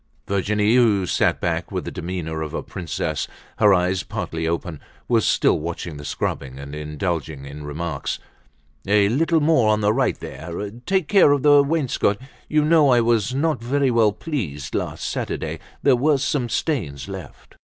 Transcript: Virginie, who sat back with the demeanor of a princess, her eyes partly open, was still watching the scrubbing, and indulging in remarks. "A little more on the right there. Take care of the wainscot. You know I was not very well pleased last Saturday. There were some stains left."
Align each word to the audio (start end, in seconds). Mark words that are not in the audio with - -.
Virginie, 0.27 0.73
who 0.77 1.05
sat 1.05 1.39
back 1.39 1.71
with 1.71 1.85
the 1.85 1.91
demeanor 1.91 2.41
of 2.41 2.55
a 2.55 2.63
princess, 2.63 3.27
her 3.59 3.71
eyes 3.71 4.01
partly 4.01 4.47
open, 4.47 4.79
was 5.07 5.27
still 5.27 5.59
watching 5.59 5.97
the 5.97 6.03
scrubbing, 6.03 6.57
and 6.57 6.73
indulging 6.73 7.45
in 7.45 7.63
remarks. 7.63 8.17
"A 8.87 9.09
little 9.09 9.41
more 9.41 9.69
on 9.69 9.81
the 9.81 9.93
right 9.93 10.19
there. 10.19 10.71
Take 10.87 11.07
care 11.07 11.31
of 11.33 11.43
the 11.43 11.61
wainscot. 11.61 12.17
You 12.49 12.65
know 12.65 12.89
I 12.89 12.99
was 13.01 13.35
not 13.35 13.63
very 13.63 13.91
well 13.91 14.11
pleased 14.11 14.73
last 14.73 15.07
Saturday. 15.07 15.59
There 15.83 15.95
were 15.95 16.17
some 16.17 16.49
stains 16.49 17.07
left." 17.07 17.55